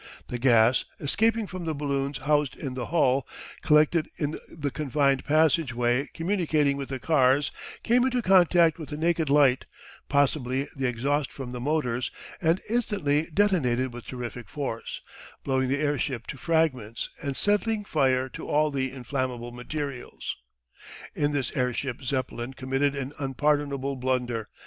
The 0.29 0.39
gas, 0.39 0.85
escaping 0.99 1.45
from 1.45 1.65
the 1.65 1.75
balloons 1.75 2.17
housed 2.17 2.55
in 2.57 2.73
the 2.73 2.87
hull, 2.87 3.27
collected 3.61 4.09
in 4.17 4.39
the 4.49 4.71
confined 4.71 5.23
passage 5.25 5.75
way 5.75 6.09
communicating 6.15 6.75
with 6.75 6.89
the 6.89 6.97
cars, 6.97 7.51
came 7.83 8.03
into 8.03 8.23
contact 8.23 8.79
with 8.79 8.91
a 8.91 8.97
naked 8.97 9.29
light, 9.29 9.65
possibly 10.09 10.67
the 10.75 10.87
exhaust 10.87 11.31
from 11.31 11.51
the 11.51 11.59
motors, 11.59 12.09
and 12.41 12.61
instantly 12.67 13.27
detonated 13.31 13.93
with 13.93 14.07
terrific 14.07 14.49
force, 14.49 15.01
blowing 15.43 15.69
the 15.69 15.77
airship 15.77 16.25
to 16.25 16.35
fragments 16.39 17.11
and 17.21 17.37
setting 17.37 17.85
fire 17.85 18.27
to 18.29 18.47
all 18.49 18.71
the 18.71 18.91
inflammable 18.91 19.51
materials. 19.51 20.35
In 21.13 21.31
this 21.31 21.51
airship 21.55 22.01
Zeppelin 22.01 22.55
committed 22.55 22.95
an 22.95 23.13
unpardonable 23.19 23.95
blunder. 23.97 24.49